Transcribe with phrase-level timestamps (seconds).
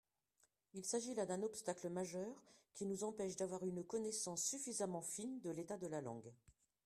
[0.73, 2.33] Il s’agit là d’un obstacle majeur
[2.73, 6.33] qui nous empêche d’avoir une connaissance suffisamment fine de l’état de la langue.